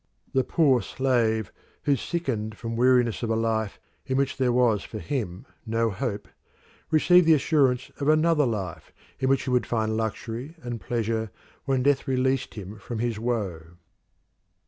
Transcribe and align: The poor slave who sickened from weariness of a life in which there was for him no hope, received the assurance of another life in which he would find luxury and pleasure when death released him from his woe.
The 0.33 0.43
poor 0.43 0.81
slave 0.81 1.51
who 1.83 1.95
sickened 1.95 2.57
from 2.57 2.75
weariness 2.75 3.21
of 3.21 3.29
a 3.29 3.35
life 3.35 3.77
in 4.03 4.17
which 4.17 4.37
there 4.37 4.51
was 4.51 4.83
for 4.83 4.97
him 4.97 5.45
no 5.63 5.91
hope, 5.91 6.27
received 6.89 7.27
the 7.27 7.35
assurance 7.35 7.91
of 7.99 8.07
another 8.07 8.47
life 8.47 8.91
in 9.19 9.29
which 9.29 9.43
he 9.43 9.51
would 9.51 9.67
find 9.67 9.95
luxury 9.95 10.55
and 10.63 10.81
pleasure 10.81 11.29
when 11.65 11.83
death 11.83 12.07
released 12.07 12.55
him 12.55 12.79
from 12.79 12.97
his 12.97 13.19
woe. 13.19 13.61